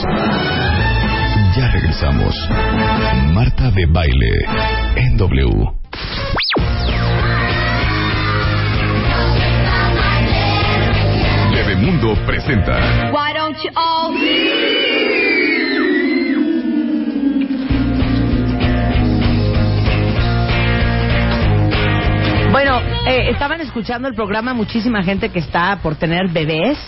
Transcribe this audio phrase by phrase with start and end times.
[0.00, 1.56] minutos.
[1.56, 2.34] Ya regresamos.
[3.34, 4.46] Marta de Baile
[4.96, 5.72] en W.
[11.52, 13.12] Bebemundo presenta.
[13.12, 14.12] Why don't you all
[22.50, 26.78] Bueno, eh, estaban escuchando el programa muchísima gente que está por tener bebés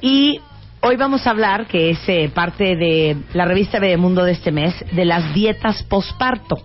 [0.00, 0.40] y
[0.84, 4.74] hoy vamos a hablar, que es eh, parte de la revista Bebemundo de este mes,
[4.92, 6.56] de las dietas posparto.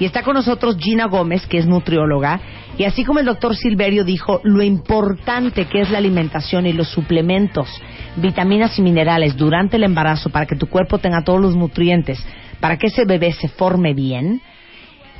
[0.00, 2.40] Y está con nosotros Gina Gómez, que es nutrióloga,
[2.78, 6.88] y así como el doctor Silverio dijo lo importante que es la alimentación y los
[6.88, 7.68] suplementos,
[8.16, 12.24] vitaminas y minerales durante el embarazo para que tu cuerpo tenga todos los nutrientes,
[12.60, 14.40] para que ese bebé se forme bien,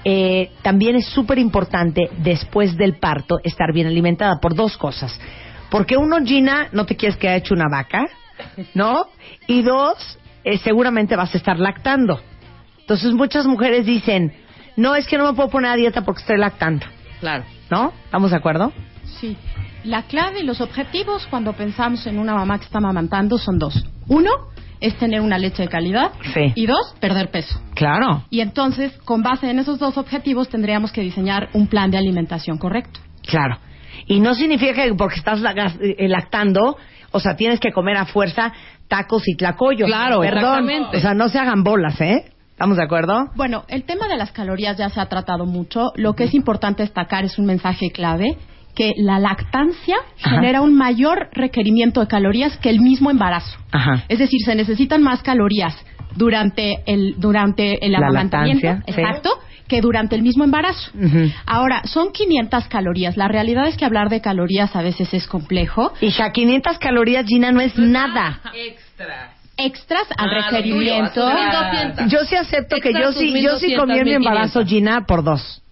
[0.05, 5.21] eh, también es súper importante después del parto estar bien alimentada por dos cosas.
[5.71, 8.07] Porque uno, Gina, no te quieres que haya hecho una vaca,
[8.75, 9.07] ¿no?
[9.47, 12.21] Y dos, eh, seguramente vas a estar lactando.
[12.81, 14.33] Entonces muchas mujeres dicen,
[14.77, 16.87] no, es que no me puedo poner a dieta porque estoy lactando.
[17.21, 17.45] Claro.
[17.71, 17.93] ¿No?
[18.05, 18.73] ¿Estamos de acuerdo?
[19.21, 19.37] Sí.
[19.85, 23.85] La clave y los objetivos cuando pensamos en una mamá que está amamantando son dos.
[24.09, 24.31] Uno
[24.81, 26.53] es tener una leche de calidad Sí.
[26.55, 27.61] y dos, perder peso.
[27.75, 28.25] Claro.
[28.31, 32.59] Y entonces, con base en esos dos objetivos, tendríamos que diseñar un plan de alimentación
[32.59, 33.01] correcto.
[33.23, 33.59] Claro.
[34.07, 35.41] Y no significa que porque estás
[35.81, 36.77] eh, lactando,
[37.11, 38.53] o sea, tienes que comer a fuerza
[38.89, 39.89] tacos y tlacoyos.
[39.89, 40.41] Claro, Perdón.
[40.41, 40.97] exactamente.
[40.97, 42.25] O sea, no se hagan bolas, ¿eh?
[42.53, 43.27] ¿Estamos de acuerdo?
[43.37, 45.93] Bueno, el tema de las calorías ya se ha tratado mucho.
[45.95, 48.37] Lo que es importante destacar es un mensaje clave
[48.75, 50.31] que la lactancia Ajá.
[50.37, 53.59] genera un mayor requerimiento de calorías que el mismo embarazo.
[53.71, 54.05] Ajá.
[54.09, 55.75] Es decir, se necesitan más calorías
[56.17, 59.01] durante el durante el La amamantamiento, lactancia, sí.
[59.69, 60.91] Que durante el mismo embarazo.
[61.47, 63.17] Ahora, son 500 calorías.
[63.17, 65.93] La realidad es que hablar de calorías a veces es complejo.
[66.01, 68.41] Hija, 500 calorías, Gina, no es nada.
[68.55, 69.33] Extra.
[69.57, 71.15] Extras al Ah, requerimiento.
[71.15, 72.11] tuyo, a tu 1200.
[72.13, 74.69] Yo sí acepto que yo sí, yo sí 1200, comí en mi embarazo, 1500.
[74.69, 75.63] Gina, por dos.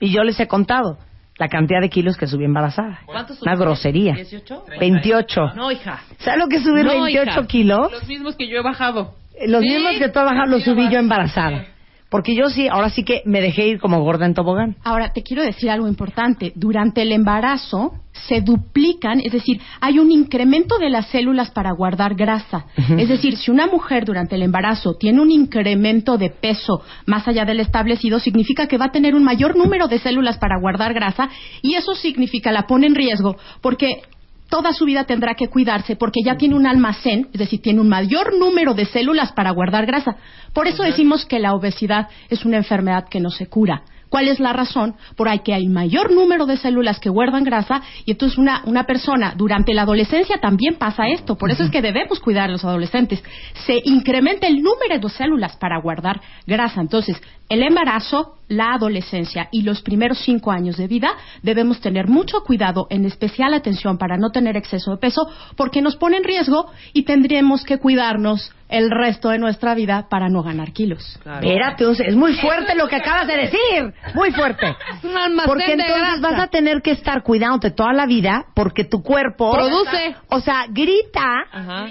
[0.00, 0.98] Y yo les he contado
[1.36, 3.00] la cantidad de kilos que subí embarazada.
[3.06, 3.64] ¿Cuántos Una subiste?
[3.64, 4.14] grosería.
[4.14, 4.62] ¿18?
[4.78, 5.40] 28.
[5.56, 6.00] No, hija.
[6.18, 7.46] ¿Sabes lo que No, 28 hija.
[7.48, 7.90] kilos?
[7.92, 9.14] Los mismos que yo he bajado.
[9.46, 10.96] Los Sí, mismos que tú has bajado los subí yo sí.
[10.96, 11.64] embarazada.
[12.10, 14.76] Porque yo sí, ahora sí que me dejé ir como gorda en tobogán.
[14.82, 16.52] Ahora, te quiero decir algo importante.
[16.54, 17.92] Durante el embarazo
[18.26, 22.66] se duplican, es decir, hay un incremento de las células para guardar grasa.
[22.96, 27.44] Es decir, si una mujer durante el embarazo tiene un incremento de peso más allá
[27.44, 31.28] del establecido, significa que va a tener un mayor número de células para guardar grasa
[31.62, 34.02] y eso significa, la pone en riesgo, porque
[34.48, 37.88] toda su vida tendrá que cuidarse porque ya tiene un almacén, es decir, tiene un
[37.88, 40.16] mayor número de células para guardar grasa.
[40.52, 43.82] Por eso decimos que la obesidad es una enfermedad que no se cura.
[44.08, 44.94] ¿Cuál es la razón?
[45.16, 48.84] Por ahí que hay mayor número de células que guardan grasa y entonces una, una
[48.84, 51.36] persona durante la adolescencia también pasa esto.
[51.36, 53.22] Por eso es que debemos cuidar a los adolescentes.
[53.66, 56.80] Se incrementa el número de células para guardar grasa.
[56.80, 57.20] Entonces,
[57.50, 61.10] el embarazo, la adolescencia y los primeros cinco años de vida
[61.42, 65.96] debemos tener mucho cuidado, en especial atención para no tener exceso de peso, porque nos
[65.96, 70.72] pone en riesgo y tendremos que cuidarnos el resto de nuestra vida para no ganar
[70.72, 71.18] kilos.
[71.24, 73.94] Espérate, o sea, es muy fuerte lo que acabas de decir.
[74.14, 74.66] Muy fuerte.
[75.04, 79.02] un almacén Porque entonces vas a tener que estar cuidándote toda la vida porque tu
[79.02, 80.16] cuerpo Produce.
[80.28, 81.86] O sea, grita Ajá.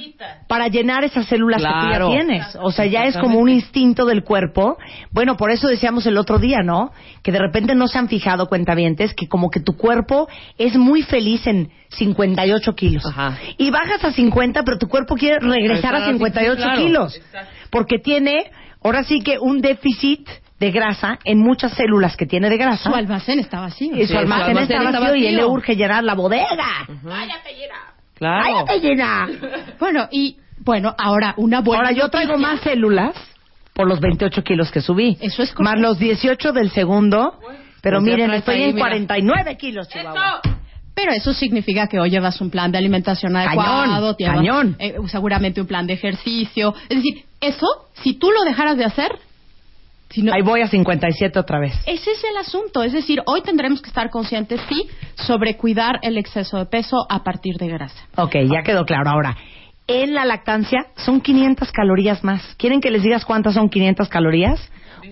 [0.47, 1.75] para llenar esas células Claro.
[1.79, 2.57] que tú ya tienes.
[2.61, 4.77] O sea, ya es como un instinto del cuerpo.
[5.11, 6.91] Bueno, por eso decíamos el otro día, ¿no?
[7.23, 10.27] Que de repente no se han fijado cuentavientes que como que tu cuerpo
[10.57, 13.05] es muy feliz en 58 kilos.
[13.05, 13.37] Ajá.
[13.57, 16.81] Y bajas a 50, pero tu cuerpo quiere regresar a Regresar a 58 claro.
[16.81, 17.21] kilos.
[17.69, 18.51] Porque tiene,
[18.83, 20.27] ahora sí que un déficit
[20.59, 22.89] de grasa en muchas células que tiene de grasa.
[22.89, 23.95] Su almacén está vacío.
[23.95, 26.15] y su Sí, su almacén, almacén está está vacío, y él le urge llenar la
[26.15, 26.45] bodega.
[28.15, 28.65] Claro.
[28.65, 29.27] ¡Cállate, llena!
[29.79, 32.53] Bueno, y bueno, ahora una buena Ahora yo traigo noticia.
[32.53, 33.13] más células
[33.77, 35.17] por los 28 kilos que subí.
[35.21, 37.39] Eso es Más los 18 del segundo.
[37.81, 38.87] Pero Pues miren, estoy ahí, en mira.
[38.87, 40.41] 49 kilos, Chihuahua.
[40.95, 44.75] Pero eso significa que hoy llevas un plan de alimentación Cañón, adecuado, llevas, cañón.
[44.79, 46.73] eh, seguramente un plan de ejercicio.
[46.89, 47.67] Es decir, eso,
[48.01, 49.11] si tú lo dejaras de hacer,
[50.09, 51.73] si no, Ahí voy a 57 otra vez.
[51.85, 52.81] ese es el asunto.
[52.81, 57.23] Es decir, hoy tendremos que estar conscientes, sí, sobre cuidar el exceso de peso a
[57.23, 58.07] partir de grasa.
[58.15, 59.11] Ok, ya quedó claro.
[59.11, 59.37] Ahora,
[59.87, 62.41] en la lactancia son 500 calorías más.
[62.57, 64.59] ¿Quieren que les digas cuántas son 500 calorías?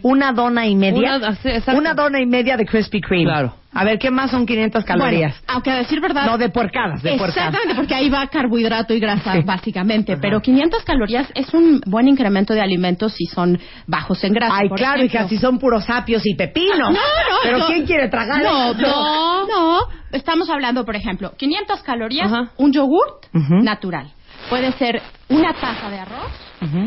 [0.01, 1.15] Una dona y media.
[1.17, 1.79] Una- sí, exacto.
[1.79, 3.23] Una dona y media de Krispy Kreme.
[3.23, 3.55] Claro.
[3.73, 5.31] A ver, ¿qué más son 500 calorías?
[5.33, 6.25] Bueno, aunque a decir verdad...
[6.25, 7.15] no, de puercadas, de.
[7.15, 9.39] Exactamente, porque ahí va carbohidrato y grasa, Sí.
[9.45, 10.17] básicamente.
[10.17, 14.55] Pero 500 calorías es un buen incremento de alimentos si son bajos en grasa.
[14.57, 15.19] Ay, por claro, ejemplo.
[15.19, 16.77] hija, si son puros apios y pepinos.
[16.79, 16.99] No, no,
[17.43, 17.67] Pero no.
[17.67, 18.81] ¿quién quiere tragar No, eso?
[18.81, 19.77] no, no.
[20.11, 22.51] Estamos hablando, por ejemplo, 500 calorías, Ajá.
[22.57, 24.11] un yogurt natural.
[24.49, 26.31] Puede ser una taza de arroz,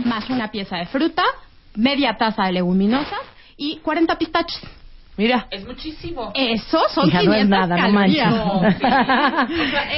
[0.04, 1.22] más una pieza de fruta,
[1.74, 3.20] media taza de leguminosas
[3.56, 4.60] y 40 pistaches.
[5.16, 5.48] Mira.
[5.50, 6.30] Es muchísimo.
[6.32, 8.24] Eso son Hija, no 500 es nada, no manches.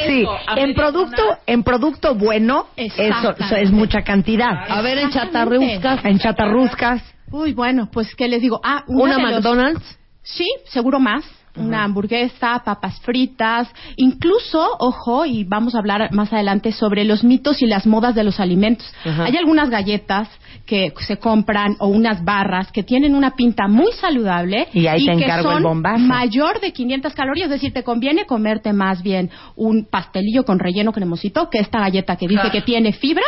[0.07, 4.65] sí, eso, a en producto, en producto bueno, eso, es mucha cantidad.
[4.67, 6.05] A ver, en chatarruscas.
[6.07, 7.03] En chatarruscas.
[7.31, 8.61] Uy, bueno, pues, ¿qué les digo?
[8.65, 9.99] Ah, Una de los- McDonald's.
[10.23, 11.23] Sí, seguro más.
[11.57, 17.61] Una hamburguesa, papas fritas, incluso, ojo, y vamos a hablar más adelante sobre los mitos
[17.61, 18.93] y las modas de los alimentos.
[19.05, 20.29] Hay algunas galletas
[20.65, 25.17] que se compran o unas barras que tienen una pinta muy saludable Y ahí te
[25.17, 25.99] que el son bombazo.
[25.99, 30.93] mayor de 500 calorías, es decir, te conviene comerte más bien un pastelillo con relleno
[30.93, 33.25] cremosito que esta galleta que dice que tiene fibra,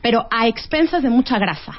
[0.00, 1.74] pero a expensas de mucha grasa.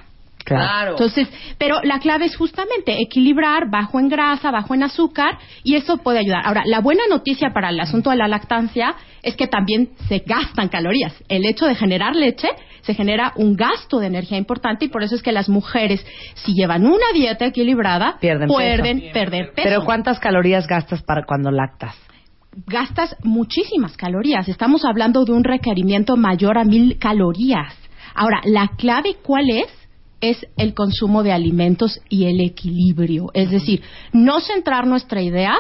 [0.47, 0.91] Claro.
[0.91, 1.27] Entonces,
[1.57, 6.19] pero la clave es justamente equilibrar bajo en grasa, bajo en azúcar y eso puede
[6.19, 6.41] ayudar.
[6.45, 10.69] Ahora, la buena noticia para el asunto de la lactancia es que también se gastan
[10.69, 11.13] calorías.
[11.27, 12.47] El hecho de generar leche
[12.81, 16.05] se genera un gasto de energía importante y por eso es que las mujeres,
[16.35, 19.13] si llevan una dieta equilibrada, Pierden pueden peso.
[19.13, 19.67] perder peso.
[19.67, 21.95] Pero ¿cuántas calorías gastas para cuando lactas?
[22.65, 24.47] gastas muchísimas calorías.
[24.47, 27.75] Estamos hablando de un requerimiento mayor a mil calorías.
[28.15, 29.67] Ahora, la clave cuál es?
[30.21, 33.29] Es el consumo de alimentos y el equilibrio.
[33.33, 33.81] Es decir,
[34.13, 35.55] no centrar nuestra idea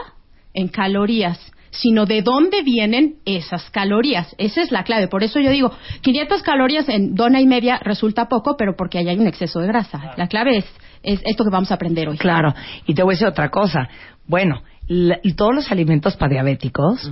[0.53, 1.39] en calorías,
[1.69, 4.33] sino de dónde vienen esas calorías.
[4.39, 5.07] Esa es la clave.
[5.07, 5.71] Por eso yo digo,
[6.01, 9.67] 500 calorías en dona y media resulta poco, pero porque ahí hay un exceso de
[9.67, 10.13] grasa.
[10.17, 10.65] La clave es,
[11.03, 12.17] es esto que vamos a aprender hoy.
[12.17, 12.53] Claro.
[12.87, 13.87] Y te voy a decir otra cosa.
[14.25, 17.11] Bueno, la- y todos los alimentos para diabéticos,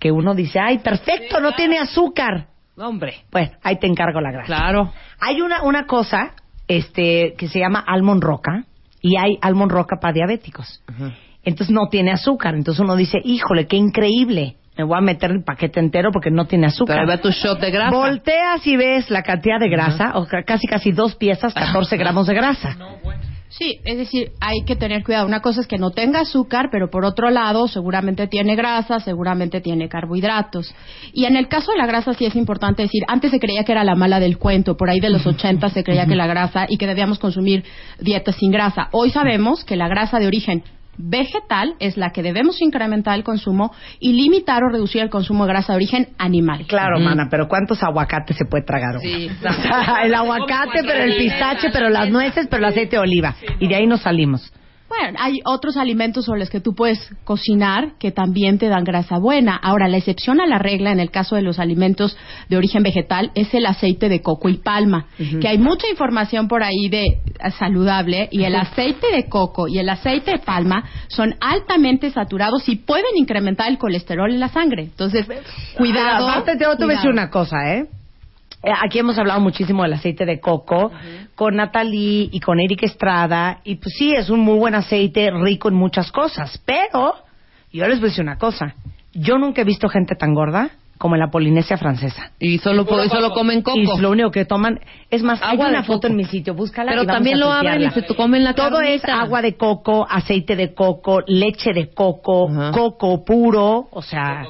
[0.00, 2.46] que uno dice, ay, perfecto, no tiene azúcar.
[2.78, 3.16] Hombre.
[3.30, 4.46] Bueno, ahí te encargo la grasa.
[4.46, 4.92] Claro.
[5.20, 6.32] Hay una, una cosa
[6.76, 8.64] este, que se llama almond roca
[9.00, 10.82] y hay almond roca para diabéticos.
[11.44, 12.54] Entonces no tiene azúcar.
[12.54, 14.56] Entonces uno dice, híjole, qué increíble.
[14.78, 16.96] Me voy a meter el paquete entero porque no tiene azúcar.
[16.96, 17.90] Pero ve tu shot de grasa.
[17.96, 22.26] Volteas y ves la cantidad de grasa, o ca- casi casi dos piezas, 14 gramos
[22.26, 22.76] de grasa.
[23.58, 25.26] Sí, es decir, hay que tener cuidado.
[25.26, 29.60] Una cosa es que no tenga azúcar, pero por otro lado, seguramente tiene grasa, seguramente
[29.60, 30.74] tiene carbohidratos.
[31.12, 33.72] Y en el caso de la grasa sí es importante decir, antes se creía que
[33.72, 36.64] era la mala del cuento, por ahí de los 80 se creía que la grasa
[36.66, 37.62] y que debíamos consumir
[38.00, 38.88] dietas sin grasa.
[38.90, 40.64] Hoy sabemos que la grasa de origen
[40.96, 45.52] vegetal es la que debemos incrementar el consumo y limitar o reducir el consumo de
[45.52, 46.66] grasa de origen animal.
[46.66, 48.96] Claro, mana, pero ¿cuántos aguacates se puede tragar?
[48.96, 49.00] uno?
[49.00, 53.02] Sí, O sea, el aguacate, pero el pistache, pero las nueces, pero el aceite de
[53.02, 53.34] oliva.
[53.58, 54.52] Y de ahí nos salimos.
[55.00, 59.16] Bueno, hay otros alimentos sobre los que tú puedes cocinar que también te dan grasa
[59.16, 59.56] buena.
[59.56, 62.16] Ahora, la excepción a la regla en el caso de los alimentos
[62.50, 65.06] de origen vegetal es el aceite de coco y palma,
[65.40, 67.20] que hay mucha información por ahí de eh,
[67.58, 72.76] saludable y el aceite de coco y el aceite de palma son altamente saturados y
[72.76, 74.82] pueden incrementar el colesterol en la sangre.
[74.82, 75.26] Entonces,
[75.74, 76.28] cuidado.
[76.28, 77.86] Aparte, te voy a decir una cosa, ¿eh?
[78.62, 80.92] Eh, Aquí hemos hablado muchísimo del aceite de coco
[81.34, 83.60] con Natalie y con Eric Estrada.
[83.64, 86.60] Y pues sí, es un muy buen aceite, rico en muchas cosas.
[86.64, 87.14] Pero
[87.72, 88.74] yo les voy a decir una cosa.
[89.12, 90.70] Yo nunca he visto gente tan gorda
[91.02, 92.30] como en la Polinesia francesa.
[92.38, 93.76] Y solo, y solo comen coco.
[93.76, 94.78] Y lo único que toman
[95.10, 96.06] es más, hay Agua una de foto coco.
[96.06, 96.92] en mi sitio, búscala.
[96.92, 99.56] Pero y vamos también a lo abren y se comen la Todo es agua de
[99.56, 104.44] coco, aceite de coco, leche de coco, coco puro, o sea,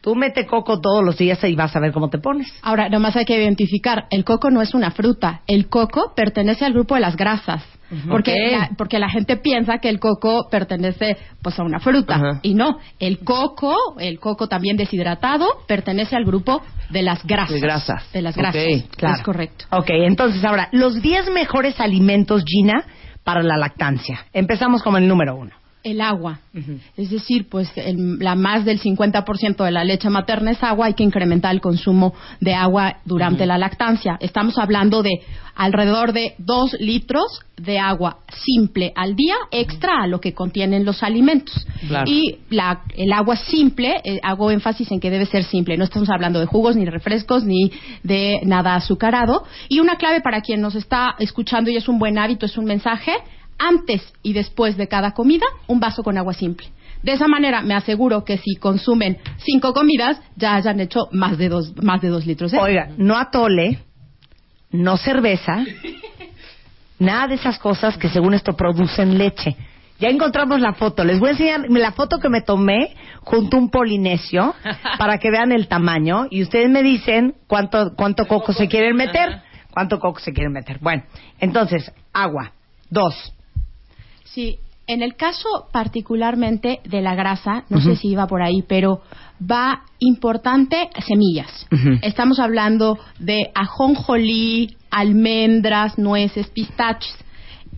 [0.00, 2.50] tú mete coco todos los días y vas a ver cómo te pones.
[2.62, 6.72] Ahora, nomás hay que identificar, el coco no es una fruta, el coco pertenece al
[6.72, 7.62] grupo de las grasas.
[8.08, 12.40] Porque, la, porque la gente piensa que el coco pertenece pues a una fruta Ajá.
[12.42, 17.54] y no, el coco, el coco también deshidratado pertenece al grupo de las grasas.
[17.54, 18.12] De grasas.
[18.12, 18.84] De las Ok, grasas.
[18.96, 19.16] Claro.
[19.16, 19.64] Es correcto.
[19.70, 22.84] Ok, entonces ahora, los 10 mejores alimentos, Gina,
[23.24, 24.26] para la lactancia.
[24.32, 25.59] Empezamos con el número uno.
[25.82, 26.40] El agua.
[26.96, 30.94] Es decir, pues el- la más del 50% de la leche materna es agua, hay
[30.94, 34.18] que incrementar el consumo de agua durante la lactancia.
[34.20, 35.20] Estamos hablando de
[35.54, 41.02] alrededor de 2 litros de agua simple al día extra a lo que contienen los
[41.02, 41.66] alimentos.
[41.86, 42.10] Claro.
[42.10, 46.08] Y la- el agua simple, eh, hago énfasis en que debe ser simple, no estamos
[46.10, 47.70] hablando de jugos, ni refrescos, ni
[48.02, 49.44] de nada azucarado.
[49.68, 52.64] Y una clave para quien nos está escuchando y es un buen hábito, es un
[52.64, 53.12] mensaje,
[53.60, 56.66] antes y después de cada comida, un vaso con agua simple.
[57.02, 61.48] De esa manera me aseguro que si consumen cinco comidas, ya hayan hecho más de
[61.48, 62.52] dos, más de dos litros.
[62.52, 62.58] ¿eh?
[62.58, 63.78] Oiga, no atole,
[64.70, 65.64] no cerveza,
[66.98, 69.56] nada de esas cosas que según esto producen leche.
[69.98, 71.04] Ya encontramos la foto.
[71.04, 74.54] Les voy a enseñar la foto que me tomé junto a un polinesio
[74.98, 79.42] para que vean el tamaño y ustedes me dicen cuánto cuánto coco se quieren meter.
[79.70, 80.78] ¿Cuánto coco se quieren meter?
[80.80, 81.04] Bueno,
[81.38, 82.52] entonces, agua.
[82.90, 83.32] Dos.
[84.34, 89.02] Sí, En el caso particularmente de la grasa, no sé si iba por ahí, pero
[89.40, 91.68] va importante semillas.
[92.02, 97.14] Estamos hablando de ajonjolí, almendras, nueces, pistaches.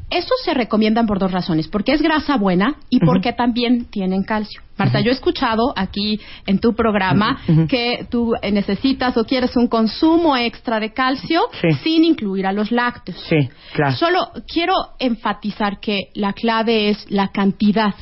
[0.09, 4.62] Estos se recomiendan por dos razones, porque es grasa buena y porque también tienen calcio.
[4.85, 9.69] Marta, yo he escuchado aquí en tu programa que tú eh, necesitas o quieres un
[9.69, 11.69] consumo extra de calcio Sí.
[11.83, 13.19] sin incluir a los lácteos.
[13.29, 13.97] Sí, claro.
[13.97, 17.95] Solo quiero enfatizar que la clave es la cantidad.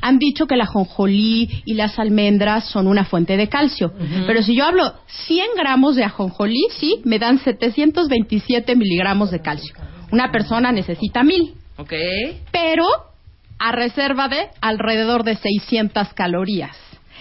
[0.00, 3.92] Han dicho que la ajonjolí y las almendras son una fuente de calcio.
[4.26, 9.74] Pero si yo hablo 100 gramos de ajonjolí, sí, me dan 727 miligramos de calcio.
[10.12, 11.54] Una persona necesita mil.
[11.78, 11.92] Ok.
[12.52, 12.84] Pero
[13.58, 16.76] a reserva de alrededor de 600 calorías.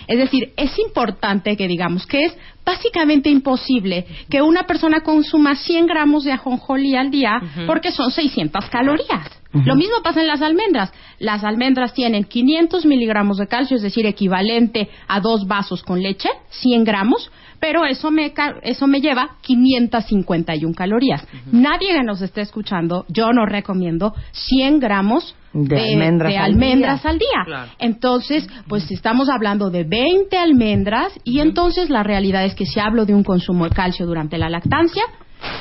[0.08, 5.88] Es decir, es importante que digamos que es básicamente imposible que una persona consuma 100
[5.88, 9.44] gramos de ajonjolí al día porque son 600 calorías.
[9.54, 10.92] Lo mismo pasa en las almendras.
[11.20, 16.28] Las almendras tienen 500 miligramos de calcio, es decir, equivalente a dos vasos con leche,
[16.50, 21.26] 100 gramos, pero eso me, eso me lleva 551 calorías.
[21.52, 26.44] Nadie que nos esté escuchando, yo no recomiendo 100 gramos De de, almendras de al
[26.52, 27.12] almendras día.
[27.12, 27.44] al día.
[27.46, 27.72] Claro.
[27.80, 33.06] Entonces, pues estamos hablando de 20 almendras y entonces la realidad es que si hablo
[33.06, 35.04] de un consumo de calcio durante la lactancia,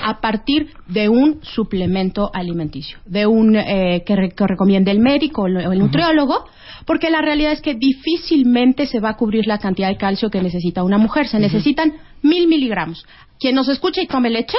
[0.05, 5.43] a partir de un suplemento alimenticio, de un eh, que, re- que recomiende el médico
[5.43, 6.45] o el, el nutriólogo,
[6.87, 10.41] porque la realidad es que difícilmente se va a cubrir la cantidad de calcio que
[10.41, 11.27] necesita una mujer.
[11.27, 13.05] Se necesitan mil miligramos.
[13.41, 14.57] Quien nos escucha y tome leche,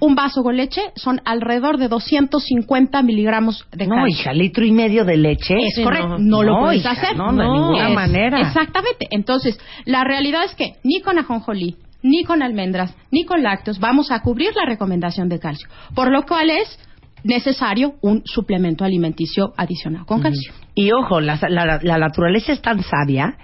[0.00, 4.20] un vaso con leche son alrededor de 250 miligramos de No, calcio.
[4.20, 5.54] hija, litro y medio de leche.
[5.58, 7.16] Es correcto, no, lo puedes hija, hacer.
[7.16, 8.40] No, de ninguna Es- manera.
[8.40, 9.06] Exactamente.
[9.10, 14.10] Entonces, la realidad es que ni con ajonjolí, ni con almendras, ni con lácteos vamos
[14.10, 15.68] a cubrir la recomendación de calcio.
[15.94, 16.78] Por lo cual es
[17.22, 20.52] necesario un suplemento alimenticio adicional con calcio.
[20.74, 23.38] Y ojo, la, la- la naturaleza es tan sabia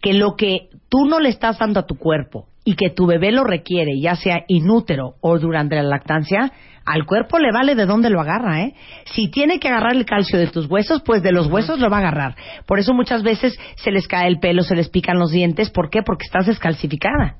[0.00, 3.30] que lo que tú no le estás dando a tu cuerpo y que tu bebé
[3.30, 6.52] lo requiere, ya sea inútero o durante la lactancia,
[6.84, 8.74] al cuerpo le vale de dónde lo agarra, ¿eh?
[9.06, 11.96] Si tiene que agarrar el calcio de tus huesos, pues de los huesos lo va
[11.96, 12.36] a agarrar.
[12.66, 15.70] Por eso muchas veces se les cae el pelo, se les pican los dientes.
[15.70, 16.02] ¿Por qué?
[16.02, 17.36] Porque estás descalcificada.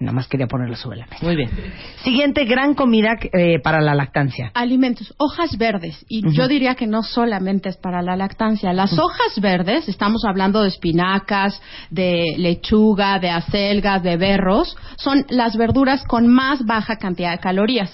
[0.00, 1.24] Nada más quería ponerlo sobre la mesa.
[1.24, 1.50] Muy bien.
[2.04, 4.52] Siguiente gran comida eh, para la lactancia.
[4.54, 6.04] Alimentos, hojas verdes.
[6.08, 8.72] Y yo diría que no solamente es para la lactancia.
[8.72, 15.56] Las hojas verdes, estamos hablando de espinacas, de lechuga, de acelgas, de berros, son las
[15.56, 17.92] verduras con más baja cantidad de calorías.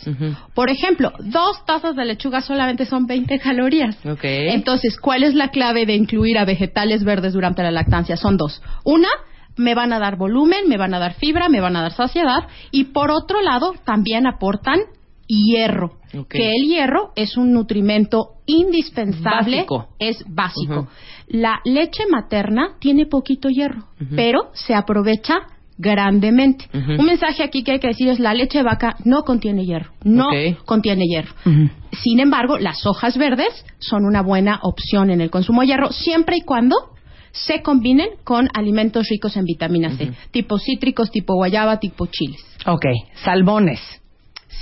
[0.54, 3.96] Por ejemplo, dos tazas de lechuga solamente son 20 calorías.
[4.04, 4.24] Ok.
[4.24, 8.16] Entonces, ¿cuál es la clave de incluir a vegetales verdes durante la lactancia?
[8.16, 8.62] Son dos.
[8.84, 9.08] Una,
[9.56, 12.48] me van a dar volumen, me van a dar fibra, me van a dar saciedad.
[12.70, 14.80] Y por otro lado, también aportan
[15.26, 15.92] hierro.
[16.28, 19.56] Que el hierro es un nutrimento indispensable.
[19.58, 19.88] Básico.
[19.98, 20.88] Es básico.
[21.26, 25.34] La leche materna tiene poquito hierro, pero se aprovecha
[25.76, 26.66] grandemente.
[26.72, 29.92] Un mensaje aquí que hay que decir es la leche de vaca no contiene hierro,
[30.04, 30.28] no
[30.64, 31.34] contiene hierro.
[31.90, 36.36] Sin embargo, las hojas verdes son una buena opción en el consumo de hierro siempre
[36.36, 36.93] y cuando
[37.34, 42.40] se combinen con alimentos ricos en vitamina C, tipo cítricos, tipo guayaba, tipo chiles.
[42.64, 42.86] Ok,
[43.24, 43.80] salmones.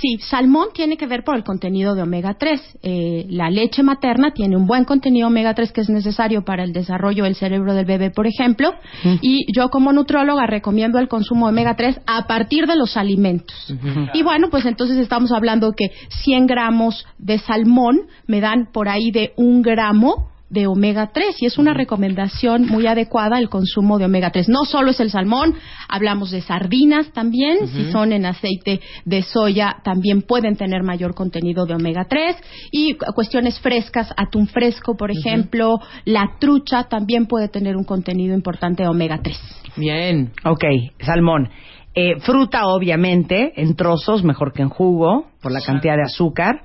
[0.01, 2.79] Sí, salmón tiene que ver por el contenido de omega 3.
[2.81, 6.73] Eh, la leche materna tiene un buen contenido omega 3 que es necesario para el
[6.73, 8.73] desarrollo del cerebro del bebé, por ejemplo.
[9.21, 13.73] Y yo como nutróloga recomiendo el consumo de omega 3 a partir de los alimentos.
[14.13, 19.11] Y bueno, pues entonces estamos hablando que 100 gramos de salmón me dan por ahí
[19.11, 24.05] de un gramo de omega 3 y es una recomendación muy adecuada el consumo de
[24.05, 24.47] omega 3.
[24.49, 25.55] No solo es el salmón,
[25.89, 31.65] hablamos de sardinas también, si son en aceite de soya también pueden tener mayor contenido
[31.65, 32.37] de omega 3
[32.71, 38.35] y cu- cuestiones frescas, atún fresco, por ejemplo, la trucha también puede tener un contenido
[38.35, 39.37] importante de omega 3.
[39.75, 40.31] Bien.
[40.45, 40.63] Ok,
[40.99, 41.49] salmón.
[41.95, 46.61] Eh, fruta, obviamente, en trozos, mejor que en jugo, por la cantidad de azúcar.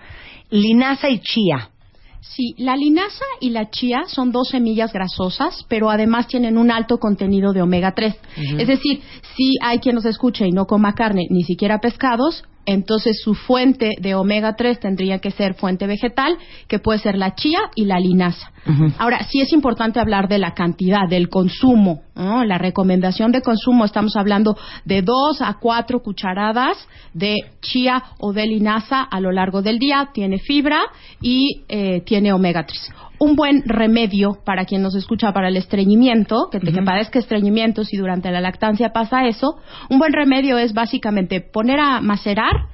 [0.50, 1.71] Linaza y chía.
[2.21, 6.99] Sí, la linaza y la chía son dos semillas grasosas, pero además tienen un alto
[6.99, 8.15] contenido de omega 3.
[8.59, 9.01] Es decir,
[9.37, 13.95] si hay quien nos escuche y no coma carne, ni siquiera pescados, entonces su fuente
[13.99, 17.99] de omega 3 tendría que ser fuente vegetal, que puede ser la chía y la
[17.99, 18.53] linaza.
[18.99, 22.03] Ahora, sí es importante hablar de la cantidad, del consumo.
[22.15, 22.45] ¿no?
[22.45, 26.77] La recomendación de consumo, estamos hablando de dos a cuatro cucharadas
[27.15, 30.11] de chía o de linaza a lo largo del día.
[30.12, 30.81] Tiene fibra
[31.21, 36.49] y eh, tiene omega 3 un buen remedio para quien nos escucha para el estreñimiento,
[36.50, 39.59] que, te, que padezca estreñimiento si durante la lactancia pasa eso,
[39.91, 42.69] un buen remedio es básicamente poner a macerar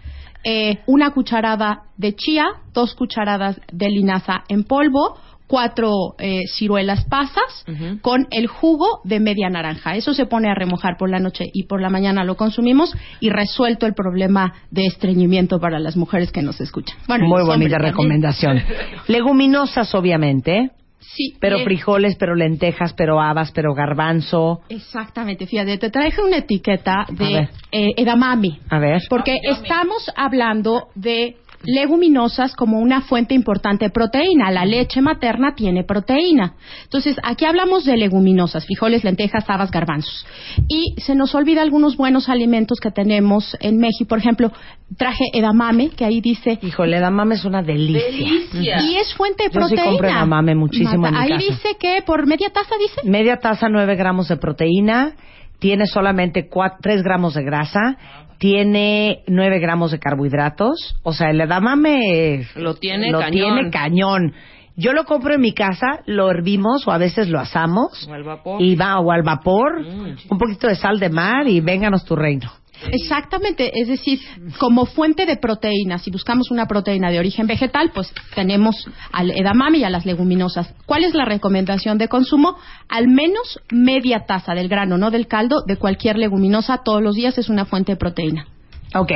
[0.44, 7.64] eh, una cucharada de chía, dos cucharadas de linaza en polvo, cuatro eh, ciruelas pasas
[8.00, 9.94] con el jugo de media naranja.
[9.96, 13.30] Eso se pone a remojar por la noche y por la mañana lo consumimos y
[13.30, 16.96] resuelto el problema de estreñimiento para las mujeres que nos escuchan.
[17.06, 18.62] Bueno, Muy bonita hombres recomendación.
[19.08, 20.70] Leguminosas, obviamente.
[21.00, 24.62] Sí, Pero eh, frijoles, pero lentejas, pero habas, pero garbanzo.
[24.68, 27.50] Exactamente, fíjate, te traje una etiqueta A de ver.
[27.70, 28.58] eh, edamame.
[28.70, 29.02] A ver.
[29.08, 34.50] Porque estamos hablando de leguminosas como una fuente importante de proteína.
[34.50, 36.54] La leche materna tiene proteína.
[36.84, 40.26] Entonces, aquí hablamos de leguminosas, frijoles, lentejas, habas, garbanzos.
[40.68, 44.08] Y se nos olvida algunos buenos alimentos que tenemos en México.
[44.08, 44.52] Por ejemplo,
[44.96, 46.58] traje edamame, que ahí dice...
[46.62, 48.02] Híjole, edamame es una delicia.
[48.04, 48.82] Delicia.
[48.82, 49.84] Y es fuente de Yo sí proteína.
[49.84, 51.44] compro edamame muchísimo en mi Ahí casa.
[51.50, 53.08] dice que por media taza, dice.
[53.08, 55.14] Media taza, 9 gramos de proteína.
[55.58, 56.48] Tiene solamente
[56.82, 57.96] 3 gramos de grasa.
[58.38, 60.96] Tiene 9 gramos de carbohidratos.
[61.02, 63.32] O sea, el edamame Lo tiene lo cañón.
[63.56, 64.32] tiene cañón.
[64.76, 68.08] Yo lo compro en mi casa, lo hervimos o a veces lo asamos.
[68.08, 68.60] O al vapor.
[68.60, 70.16] Y va o al vapor, Mm.
[70.30, 72.50] un poquito de sal de mar y vénganos tu reino.
[72.90, 74.20] Exactamente, es decir,
[74.58, 78.76] como fuente de proteínas, si buscamos una proteína de origen vegetal, pues tenemos
[79.12, 80.74] al edamame y a las leguminosas.
[80.86, 82.56] ¿Cuál es la recomendación de consumo?
[82.88, 87.38] Al menos media taza del grano, no del caldo, de cualquier leguminosa todos los días
[87.38, 88.46] es una fuente de proteína.
[88.94, 89.12] Ok.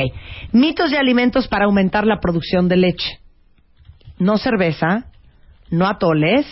[0.53, 3.21] Mitos de alimentos para aumentar la producción de leche.
[4.19, 5.07] No cerveza,
[5.71, 6.47] no atoles.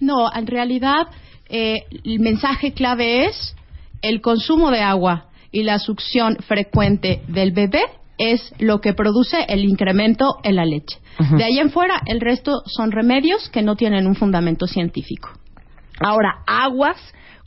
[0.00, 1.08] No, en realidad
[1.48, 3.54] eh, el mensaje clave es
[4.02, 7.82] el consumo de agua y la succión frecuente del bebé
[8.18, 10.98] es lo que produce el incremento en la leche.
[11.36, 15.30] De ahí en fuera, el resto son remedios que no tienen un fundamento científico.
[16.00, 16.96] Ahora, aguas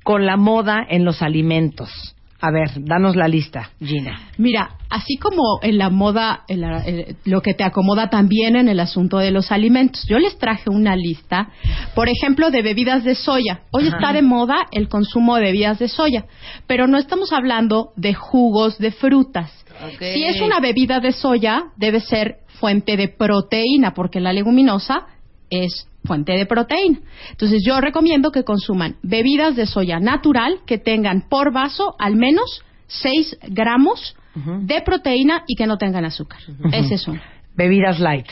[0.05, 2.15] con la moda en los alimentos.
[2.39, 4.29] A ver, danos la lista, Gina.
[4.37, 8.67] Mira, así como en la moda, en la- eh, lo que te acomoda también en
[8.69, 10.05] el asunto de los alimentos.
[10.07, 11.49] Yo les traje una lista,
[11.95, 13.61] por ejemplo, de bebidas de soya.
[13.71, 16.25] Hoy está de moda el consumo de bebidas de soya,
[16.67, 19.51] pero no estamos hablando de jugos de frutas.
[20.13, 25.07] Si es una bebida de soya, debe ser fuente de proteína, porque la leguminosa
[25.49, 26.99] es fuente de proteína.
[27.31, 32.63] Entonces yo recomiendo que consuman bebidas de soya natural que tengan por vaso al menos
[32.87, 34.15] 6 gramos
[34.61, 36.39] de proteína y que no tengan azúcar.
[36.71, 37.19] Ese es uno.
[37.55, 38.27] Bebidas light.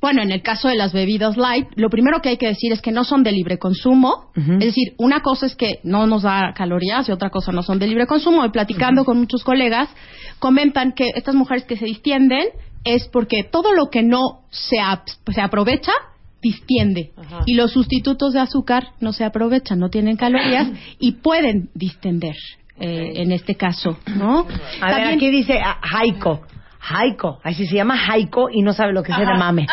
[0.00, 2.80] Bueno, en el caso de las bebidas light, lo primero que hay que decir es
[2.80, 4.30] que no son de libre consumo.
[4.36, 7.78] Es decir, una cosa es que no nos da calorías y otra cosa no son
[7.78, 8.44] de libre consumo.
[8.44, 9.88] Y platicando con muchos colegas,
[10.38, 12.48] comentan que estas mujeres que se distienden
[12.84, 15.92] es porque todo lo que no se, ap- se aprovecha
[16.42, 17.42] distiende Ajá.
[17.46, 22.34] y los sustitutos de azúcar no se aprovechan, no tienen calorías y pueden distender
[22.78, 24.46] eh, en este caso, ¿no?
[24.80, 26.42] A ver, aquí dice ah, Jaiko.
[26.80, 27.38] Jaiko.
[27.44, 29.66] Así se llama Jaiko y no sabe lo que es edamame.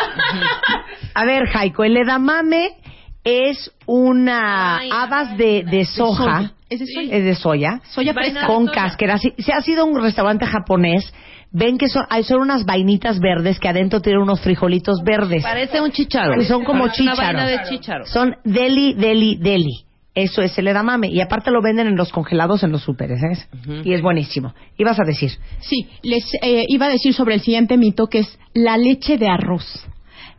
[1.14, 2.76] A ver, Jaiko, el edamame
[3.24, 6.52] es una Ay, habas de, de soja.
[6.70, 7.16] Es de soya.
[7.16, 7.80] Es de soya.
[7.90, 8.46] Soya fresca.
[8.46, 9.18] con cáscara.
[9.18, 11.12] Si, si has ido a un restaurante japonés,
[11.50, 15.42] ven que son, hay son unas vainitas verdes que adentro tienen unos frijolitos verdes.
[15.42, 16.40] Parece un chicharo.
[16.44, 17.18] Son como una chícharos.
[17.18, 18.06] vaina de chícharo.
[18.06, 19.84] Son deli, deli, deli.
[20.14, 21.08] Eso es el edamame.
[21.08, 23.82] Y aparte lo venden en los congelados en los súperes, ¿eh?
[23.84, 24.54] Y es buenísimo.
[24.76, 25.30] Ibas a decir.
[25.60, 29.28] Sí, les eh, iba a decir sobre el siguiente mito que es la leche de
[29.28, 29.86] arroz.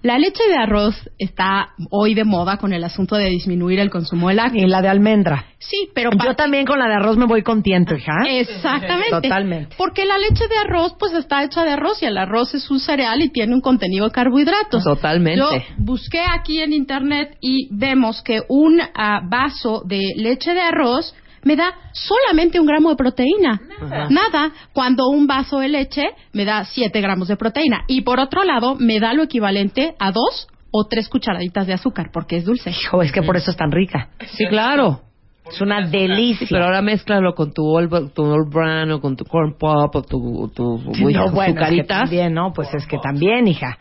[0.04, 4.30] La leche de arroz está hoy de moda con el asunto de disminuir el consumo
[4.30, 4.70] de Y lácteos.
[4.72, 5.46] la de almendra.
[5.60, 8.14] Sí, pero Yo también con la de arroz me voy contento, hija.
[8.28, 9.12] Exactamente.
[9.12, 9.76] Totalmente.
[9.78, 12.80] Porque la leche de arroz pues está hecha de arroz y el arroz es un
[12.80, 14.84] cereal y tiene un contenido de carbohidratos.
[14.84, 15.40] Totalmente.
[15.40, 21.14] Yo busqué aquí en internet y vemos que un ah, vaso de leche de arroz
[21.44, 23.62] me da solamente un gramo de proteína.
[23.80, 24.08] Nada.
[24.10, 24.52] Nada.
[24.74, 27.84] Cuando un vaso de leche me da 7 gramos de proteína.
[27.88, 32.12] Y por otro lado, me da lo equivalente a dos o tres cucharaditas de azúcar,
[32.14, 32.70] porque es dulce.
[32.70, 34.10] Hijo, es que por eso es tan rica.
[34.38, 35.02] Sí, claro.
[35.50, 36.48] Es una delicia.
[36.50, 40.02] Pero ahora mézclalo con tu Old, tu Old Bran o con tu Corn Pop o
[40.04, 42.00] tu, tu no, bueno, es que azucaritas.
[42.02, 42.54] también, ¿no?
[42.54, 43.78] Pues es que también, hija.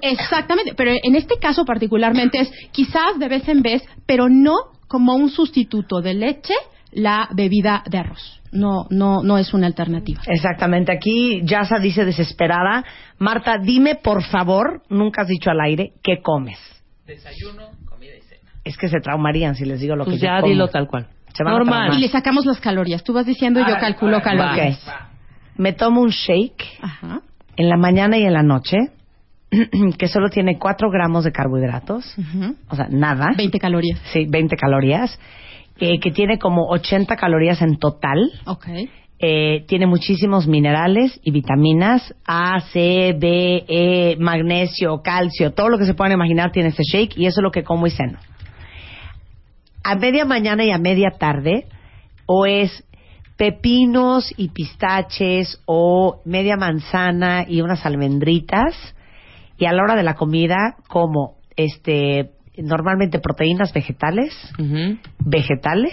[0.00, 4.54] Exactamente, pero en este caso particularmente es quizás de vez en vez, pero no
[4.88, 6.54] como un sustituto de leche
[6.92, 8.40] la bebida de arroz.
[8.52, 10.20] No, no, no es una alternativa.
[10.26, 10.90] Exactamente.
[10.92, 12.84] Aquí Yasa dice desesperada,
[13.18, 16.58] Marta, dime por favor, nunca has dicho al aire, ¿qué comes?
[17.06, 18.50] Desayuno, comida y cena.
[18.64, 20.52] Es que se traumarían si les digo lo Pues que yo ya como.
[20.52, 21.06] dilo tal cual.
[21.32, 21.94] Se van Normal.
[21.96, 23.04] Y le sacamos las calorías.
[23.04, 24.84] Tú vas diciendo y yo Ah, calculo calorías.
[24.86, 24.94] Ok.
[25.56, 27.20] Me tomo un shake Ajá.
[27.56, 28.76] en la mañana y en la noche,
[29.98, 32.56] que solo tiene 4 gramos de carbohidratos, Ujú.
[32.68, 33.28] o sea, nada.
[33.36, 34.00] 20 calorías.
[34.12, 35.18] Sí, 20 calorías,
[35.80, 38.30] eh, que tiene como 80 calorías en total.
[38.46, 38.66] Ok.
[39.22, 45.84] eh, tiene muchísimos minerales y vitaminas A, C, B, E, magnesio, calcio, todo lo que
[45.84, 48.18] se puedan imaginar tiene este shake y eso es lo que como y ceno.
[49.84, 51.66] A media mañana y a media tarde
[52.24, 52.84] o es
[53.36, 58.74] pepinos y pistaches o media manzana y unas almendritas
[59.58, 62.30] y a la hora de la comida como este
[62.62, 64.34] normalmente proteínas vegetales,
[65.18, 65.92] vegetales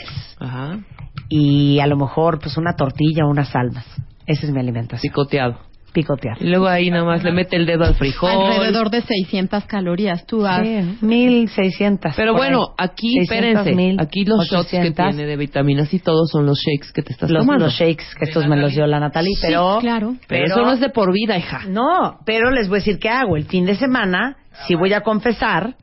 [1.29, 3.85] y a lo mejor pues una tortilla o unas almas.
[4.25, 5.11] Esa es mi alimentación.
[5.11, 5.59] Picoteado.
[5.93, 6.37] Picotear.
[6.41, 8.29] Y luego ahí nada más le mete el dedo al frijol.
[8.29, 10.25] Alrededor de 600 calorías.
[10.27, 10.61] Tú has...
[10.67, 12.13] Sí, 1600.
[12.15, 13.31] Pero bueno, aquí, 600,
[13.63, 15.15] espérense, 1000, aquí los shots que 800.
[15.15, 17.65] tiene de vitaminas y todos son los shakes que te estás los, tomando.
[17.65, 19.77] los shakes, que estos me los dio la Natalie, Sí, pero...
[19.79, 20.15] claro.
[20.27, 21.61] Pero, eso no es de por vida, hija.
[21.67, 23.35] No, pero les voy a decir qué hago.
[23.37, 24.35] El fin de semana,
[24.67, 25.75] si voy a confesar,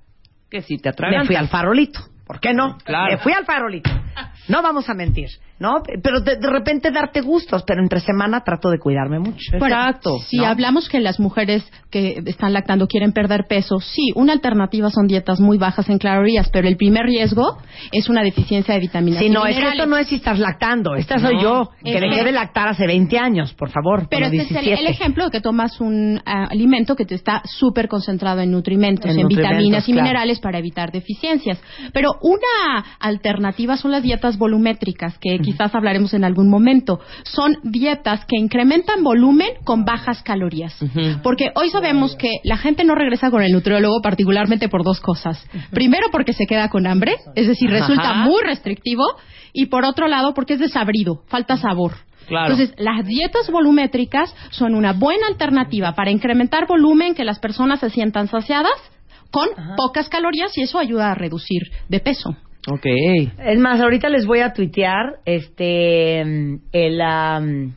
[0.50, 1.26] Que si te me atragantas.
[1.26, 2.00] fui al farolito.
[2.26, 2.78] ¿Por qué no?
[2.78, 3.12] Claro.
[3.12, 3.90] Me fui al farolito.
[4.48, 5.82] No vamos a mentir, ¿no?
[6.02, 9.56] Pero de, de repente darte gustos, pero entre semana trato de cuidarme mucho.
[9.56, 10.18] Exacto.
[10.26, 10.46] Si ¿no?
[10.46, 15.40] hablamos que las mujeres que están lactando quieren perder peso, sí, una alternativa son dietas
[15.40, 17.58] muy bajas en calorías, pero el primer riesgo
[17.92, 20.38] es una deficiencia de vitaminas Sí, y no, es que esto no es si estás
[20.38, 20.96] lactando.
[20.96, 21.42] Esta soy No.
[21.42, 24.08] yo, que dejé de lactar hace 20 años, por favor.
[24.10, 24.80] Pero este es el, 17.
[24.80, 29.10] el ejemplo de que tomas un ah, alimento que te está súper concentrado en nutrimentos,
[29.10, 30.04] En en, nutrimentos, vitaminas y claro.
[30.04, 31.60] minerales para evitar deficiencias.
[31.92, 37.00] Pero una alternativa son las dietas volumétricas, que quizás hablaremos en algún momento.
[37.24, 40.76] Son dietas que incrementan volumen con bajas calorías.
[41.22, 45.44] Porque hoy sabemos que la gente no regresa con el nutriólogo particularmente por dos cosas.
[45.70, 48.24] Primero porque se queda con hambre, es decir, resulta Ajá.
[48.24, 49.04] muy restrictivo,
[49.52, 51.92] y por otro lado porque es desabrido, falta sabor.
[52.26, 52.52] Claro.
[52.52, 57.90] Entonces, las dietas volumétricas son una buena alternativa para incrementar volumen, que las personas se
[57.90, 58.72] sientan saciadas
[59.30, 62.36] con pocas calorías y eso ayuda a reducir de peso.
[62.70, 62.86] Ok.
[63.44, 66.20] Es más, ahorita les voy a tuitear este
[66.72, 67.74] el am,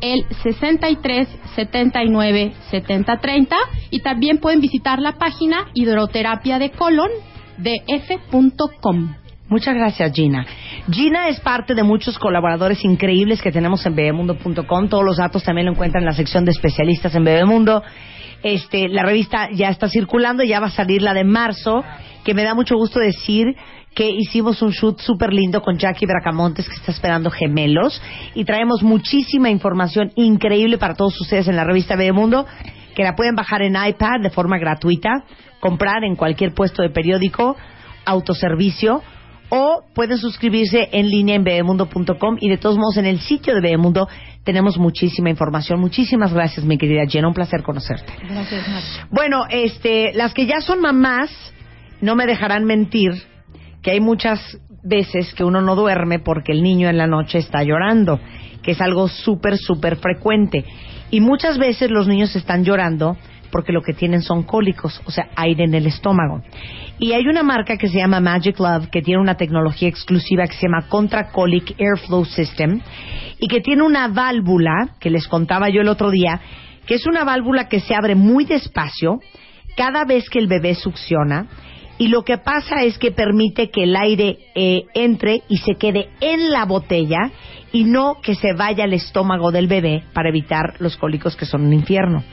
[0.00, 3.56] el 63 79 70 30
[3.90, 7.10] y también pueden visitar la página hidroterapia de colon
[7.58, 9.14] de f.com.
[9.48, 10.46] Muchas gracias, Gina.
[10.90, 14.88] Gina es parte de muchos colaboradores increíbles que tenemos en bebemundo.com.
[14.88, 17.82] Todos los datos también lo encuentran en la sección de especialistas en Bebemundo.
[18.44, 21.82] Este, la revista ya está circulando, ya va a salir la de marzo,
[22.24, 23.56] que me da mucho gusto decir
[23.94, 28.00] que hicimos un shoot súper lindo con Jackie Bracamontes, que está esperando gemelos,
[28.34, 32.46] y traemos muchísima información increíble para todos ustedes en la revista Bebemundo,
[32.94, 35.24] que la pueden bajar en iPad de forma gratuita,
[35.60, 37.56] comprar en cualquier puesto de periódico,
[38.04, 39.02] autoservicio,
[39.50, 43.60] o pueden suscribirse en línea en bebemundo.com y de todos modos en el sitio de
[43.60, 44.08] Bebemundo
[44.44, 45.80] tenemos muchísima información.
[45.80, 48.12] Muchísimas gracias, mi querida Jenna, un placer conocerte.
[48.28, 48.64] Gracias,
[49.10, 51.30] Bueno, este, las que ya son mamás
[52.00, 53.10] no me dejarán mentir
[53.82, 57.62] que hay muchas veces que uno no duerme porque el niño en la noche está
[57.62, 58.20] llorando,
[58.62, 60.64] que es algo súper, súper frecuente.
[61.10, 63.16] Y muchas veces los niños están llorando
[63.50, 66.42] porque lo que tienen son cólicos, o sea, aire en el estómago.
[66.98, 70.54] Y hay una marca que se llama Magic Love que tiene una tecnología exclusiva que
[70.54, 72.80] se llama Contra Colic Airflow System
[73.38, 76.40] y que tiene una válvula que les contaba yo el otro día,
[76.86, 79.18] que es una válvula que se abre muy despacio
[79.76, 81.46] cada vez que el bebé succiona
[82.00, 86.08] y lo que pasa es que permite que el aire eh, entre y se quede
[86.22, 87.30] en la botella
[87.72, 91.66] y no que se vaya al estómago del bebé para evitar los cólicos que son
[91.66, 92.24] un infierno.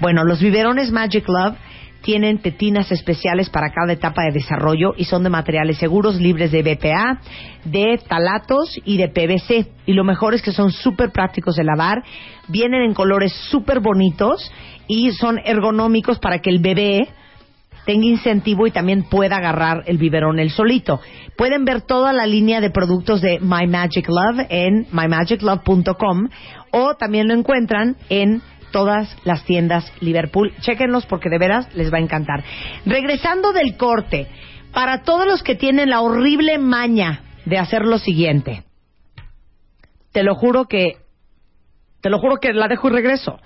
[0.00, 1.54] Bueno, los biberones Magic Love
[2.02, 6.64] tienen tetinas especiales para cada etapa de desarrollo y son de materiales seguros, libres de
[6.64, 7.20] BPA,
[7.64, 9.68] de talatos y de PVC.
[9.86, 12.02] Y lo mejor es que son súper prácticos de lavar,
[12.48, 14.50] vienen en colores súper bonitos
[14.88, 17.06] y son ergonómicos para que el bebé
[17.84, 21.00] tenga incentivo y también pueda agarrar el biberón él solito.
[21.36, 26.28] Pueden ver toda la línea de productos de My Magic Love en mymagiclove.com
[26.70, 30.52] o también lo encuentran en todas las tiendas Liverpool.
[30.60, 32.42] Chéquenlos porque de veras les va a encantar.
[32.86, 34.26] Regresando del corte,
[34.72, 38.64] para todos los que tienen la horrible maña de hacer lo siguiente,
[40.12, 40.96] te lo juro que,
[42.00, 43.38] te lo juro que la dejo y regreso.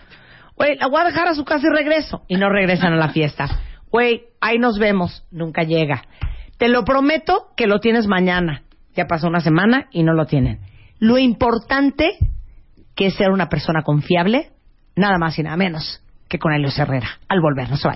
[0.57, 2.23] Güey, la voy a dejar a su casa y regreso.
[2.29, 3.49] Y no regresan a la fiesta.
[3.97, 5.25] Güey, ahí nos vemos.
[5.31, 6.03] Nunca llega.
[6.59, 8.61] Te lo prometo que lo tienes mañana.
[8.95, 10.61] Ya pasó una semana y no lo tienen.
[10.99, 12.19] Lo importante
[12.95, 14.51] que es ser una persona confiable,
[14.97, 17.09] nada más y nada menos que con Helios Herrera.
[17.27, 17.89] Al volver, no se.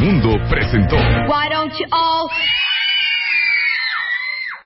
[0.00, 0.96] Mundo presentó